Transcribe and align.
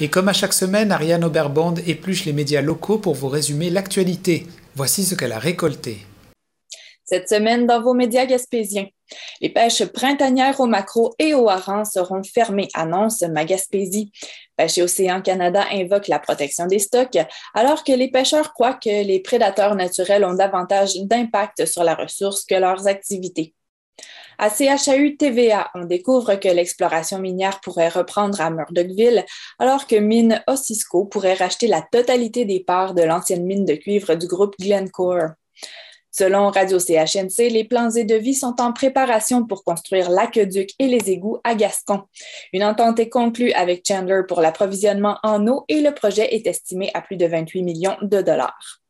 Et 0.00 0.08
comme 0.08 0.28
à 0.28 0.32
chaque 0.32 0.52
semaine, 0.52 0.90
Ariane 0.90 1.24
Oberbond 1.24 1.74
épluche 1.86 2.24
les 2.24 2.32
médias 2.32 2.62
locaux 2.62 2.98
pour 2.98 3.14
vous 3.14 3.28
résumer 3.28 3.70
l'actualité. 3.70 4.46
Voici 4.74 5.04
ce 5.04 5.14
qu'elle 5.14 5.32
a 5.32 5.38
récolté. 5.38 5.98
Cette 7.04 7.28
semaine, 7.28 7.66
dans 7.66 7.82
vos 7.82 7.94
médias 7.94 8.24
gaspésiens, 8.24 8.86
les 9.40 9.50
pêches 9.50 9.84
printanières 9.84 10.60
au 10.60 10.66
macro 10.66 11.14
et 11.18 11.34
au 11.34 11.48
hareng 11.48 11.84
seront 11.84 12.22
fermées, 12.22 12.68
annonce 12.72 13.22
Magaspésie. 13.22 14.10
Pêche 14.56 14.78
et 14.78 14.82
Océan 14.82 15.20
Canada 15.20 15.64
invoque 15.70 16.08
la 16.08 16.18
protection 16.18 16.66
des 16.66 16.78
stocks, 16.78 17.18
alors 17.54 17.84
que 17.84 17.92
les 17.92 18.10
pêcheurs 18.10 18.54
croient 18.54 18.78
que 18.82 19.04
les 19.04 19.20
prédateurs 19.20 19.74
naturels 19.74 20.24
ont 20.24 20.34
davantage 20.34 20.94
d'impact 21.02 21.66
sur 21.66 21.84
la 21.84 21.94
ressource 21.94 22.44
que 22.44 22.54
leurs 22.54 22.86
activités. 22.86 23.54
À 24.38 24.50
CHAU 24.50 25.16
TVA, 25.18 25.70
on 25.74 25.84
découvre 25.84 26.34
que 26.36 26.48
l'exploration 26.48 27.18
minière 27.18 27.60
pourrait 27.60 27.88
reprendre 27.88 28.40
à 28.40 28.50
Murdochville, 28.50 29.24
alors 29.58 29.86
que 29.86 29.96
Mine 29.96 30.42
Ossisco 30.46 31.04
pourrait 31.04 31.34
racheter 31.34 31.68
la 31.68 31.82
totalité 31.82 32.44
des 32.44 32.60
parts 32.60 32.94
de 32.94 33.02
l'ancienne 33.02 33.44
mine 33.44 33.64
de 33.64 33.74
cuivre 33.74 34.14
du 34.14 34.26
groupe 34.26 34.56
Glencore. 34.58 35.30
Selon 36.10 36.50
Radio 36.50 36.78
CHNC, 36.78 37.48
les 37.50 37.64
plans 37.64 37.90
et 37.90 38.04
devis 38.04 38.34
sont 38.34 38.60
en 38.60 38.74
préparation 38.74 39.46
pour 39.46 39.64
construire 39.64 40.10
l'aqueduc 40.10 40.70
et 40.78 40.86
les 40.86 41.10
égouts 41.10 41.38
à 41.42 41.54
Gascon. 41.54 42.02
Une 42.52 42.64
entente 42.64 42.98
est 42.98 43.08
conclue 43.08 43.52
avec 43.52 43.82
Chandler 43.88 44.20
pour 44.28 44.42
l'approvisionnement 44.42 45.18
en 45.22 45.46
eau 45.46 45.64
et 45.68 45.80
le 45.80 45.94
projet 45.94 46.34
est 46.34 46.46
estimé 46.46 46.90
à 46.92 47.00
plus 47.00 47.16
de 47.16 47.24
28 47.24 47.62
millions 47.62 47.96
de 48.02 48.20
dollars. 48.20 48.82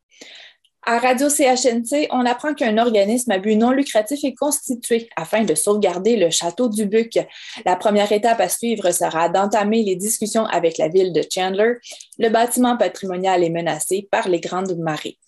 À 0.84 0.98
Radio 0.98 1.28
CHNC, 1.28 2.09
on 2.10 2.27
apprend 2.27 2.54
qu'un 2.54 2.77
organisme 2.77 3.30
à 3.30 3.38
but 3.38 3.54
non 3.54 3.70
lucratif 3.70 4.24
est 4.24 4.34
constitué 4.34 5.09
afin 5.14 5.45
de 5.45 5.54
sauvegarder 5.54 6.16
le 6.16 6.28
château 6.30 6.68
du 6.68 6.86
Buc. 6.86 7.20
La 7.64 7.77
première 7.77 8.10
étape 8.10 8.40
à 8.40 8.48
suivre 8.48 8.90
sera 8.90 9.28
d'entamer 9.28 9.84
les 9.84 9.95
discussions 9.95 10.45
avec 10.46 10.79
la 10.79 10.88
ville 10.88 11.12
de 11.12 11.23
Chandler. 11.32 11.74
Le 12.18 12.30
bâtiment 12.30 12.76
patrimonial 12.76 13.45
est 13.45 13.51
menacé 13.51 14.09
par 14.10 14.29
les 14.29 14.40
grandes 14.40 14.76
marées. 14.76 15.18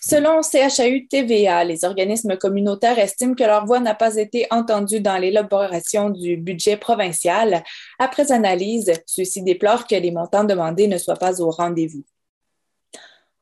Selon 0.00 0.40
CHAU 0.40 1.00
TVA, 1.10 1.64
les 1.64 1.84
organismes 1.84 2.36
communautaires 2.36 3.00
estiment 3.00 3.34
que 3.34 3.42
leur 3.42 3.66
voix 3.66 3.80
n'a 3.80 3.96
pas 3.96 4.18
été 4.18 4.46
entendue 4.52 5.00
dans 5.00 5.18
l'élaboration 5.18 6.10
du 6.10 6.36
budget 6.36 6.76
provincial. 6.76 7.64
Après 7.98 8.30
analyse, 8.30 8.92
ceux-ci 9.04 9.42
déplorent 9.42 9.88
que 9.88 9.96
les 9.96 10.12
montants 10.12 10.44
demandés 10.44 10.86
ne 10.86 10.96
soient 10.96 11.16
pas 11.16 11.40
au 11.42 11.50
rendez-vous. 11.50 12.04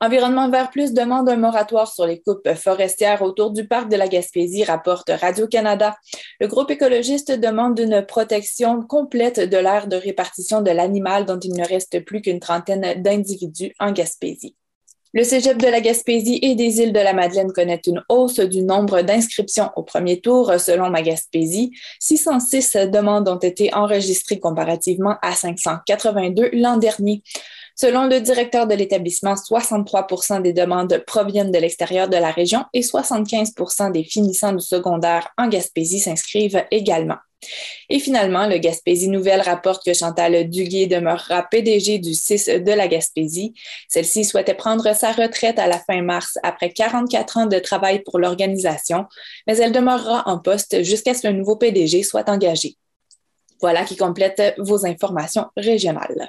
Environnement 0.01 0.49
Vert 0.49 0.71
Plus 0.71 0.93
demande 0.93 1.29
un 1.29 1.37
moratoire 1.37 1.93
sur 1.93 2.07
les 2.07 2.21
coupes 2.21 2.55
forestières 2.55 3.21
autour 3.21 3.51
du 3.51 3.67
parc 3.67 3.89
de 3.89 3.97
la 3.97 4.07
Gaspésie, 4.07 4.63
rapporte 4.63 5.11
Radio-Canada. 5.11 5.97
Le 6.39 6.47
groupe 6.47 6.71
écologiste 6.71 7.33
demande 7.33 7.81
une 7.81 8.07
protection 8.07 8.81
complète 8.83 9.41
de 9.41 9.57
l'aire 9.57 9.89
de 9.89 9.97
répartition 9.97 10.63
de 10.63 10.71
l'animal 10.71 11.27
dont 11.27 11.41
il 11.41 11.53
ne 11.53 11.67
reste 11.67 12.05
plus 12.05 12.23
qu'une 12.23 12.39
trentaine 12.39 13.03
d'individus 13.03 13.75
en 13.81 13.91
Gaspésie. 13.91 14.55
Le 15.15 15.25
cégep 15.25 15.57
de 15.57 15.67
la 15.67 15.81
Gaspésie 15.81 16.39
et 16.43 16.55
des 16.55 16.81
îles 16.81 16.93
de 16.93 17.01
la 17.01 17.15
Madeleine 17.15 17.51
connaît 17.51 17.81
une 17.87 18.05
hausse 18.09 18.39
du 18.39 18.63
nombre 18.63 19.01
d'inscriptions 19.01 19.71
au 19.75 19.83
premier 19.83 20.21
tour 20.21 20.53
selon 20.61 20.91
ma 20.91 21.03
Gaspésie. 21.03 21.73
606 21.99 22.77
demandes 22.93 23.29
ont 23.29 23.39
été 23.39 23.75
enregistrées 23.75 24.39
comparativement 24.39 25.17
à 25.23 25.33
582 25.33 26.51
l'an 26.53 26.77
dernier. 26.77 27.23
Selon 27.81 28.09
le 28.09 28.21
directeur 28.21 28.67
de 28.67 28.75
l'établissement, 28.75 29.35
63% 29.35 30.43
des 30.43 30.53
demandes 30.53 31.05
proviennent 31.07 31.53
de 31.53 31.59
l'extérieur 31.59 32.09
de 32.09 32.17
la 32.17 32.33
région 32.33 32.65
et 32.75 32.81
75% 32.81 33.93
des 33.93 34.03
finissants 34.03 34.53
du 34.53 34.65
secondaire 34.65 35.29
en 35.39 35.47
Gaspésie 35.47 36.01
s'inscrivent 36.01 36.65
également. 36.73 37.19
Et 37.89 38.01
finalement, 38.01 38.49
le 38.49 38.59
Gaspésie 38.59 39.09
Nouvelle 39.09 39.43
rapporte 39.43 39.87
que 39.87 39.95
Chantal 39.95 40.51
Duguay 40.51 40.89
demeurera 40.89 41.45
PDG 41.45 42.01
du 42.01 42.15
6 42.15 42.49
de 42.49 42.73
la 42.73 42.89
Gaspésie. 42.89 43.55
Celle-ci 43.89 44.25
souhaitait 44.25 44.55
prendre 44.55 44.93
sa 44.93 45.13
retraite 45.13 45.61
à 45.61 45.69
la 45.69 45.79
fin 45.79 46.03
mars 46.03 46.37
après 46.43 46.71
44 46.71 47.37
ans 47.37 47.47
de 47.47 47.61
travail 47.61 48.03
pour 48.03 48.19
l'organisation, 48.19 49.07
mais 49.47 49.57
elle 49.59 49.71
demeurera 49.71 50.25
en 50.27 50.41
poste 50.41 50.83
jusqu'à 50.83 51.15
ce 51.15 51.23
que 51.23 51.29
le 51.29 51.35
nouveau 51.35 51.55
PDG 51.55 52.03
soit 52.03 52.29
engagé. 52.29 52.77
Voilà 53.61 53.85
qui 53.85 53.97
complète 53.97 54.55
vos 54.59 54.85
informations 54.85 55.47
régionales. 55.57 56.29